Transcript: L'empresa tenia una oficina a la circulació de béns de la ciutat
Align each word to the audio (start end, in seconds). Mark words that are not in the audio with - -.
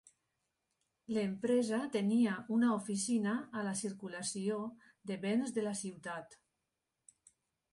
L'empresa 1.17 1.81
tenia 1.95 2.33
una 2.57 2.71
oficina 2.77 3.33
a 3.59 3.63
la 3.67 3.75
circulació 3.83 4.57
de 5.11 5.19
béns 5.27 5.55
de 5.59 5.67
la 5.67 5.75
ciutat 5.83 6.39